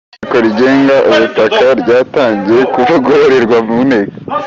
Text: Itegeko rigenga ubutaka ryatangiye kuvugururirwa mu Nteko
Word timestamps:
Itegeko 0.07 0.37
rigenga 0.45 0.95
ubutaka 1.11 1.65
ryatangiye 1.81 2.61
kuvugururirwa 2.73 3.57
mu 3.67 3.77
Nteko 3.87 4.15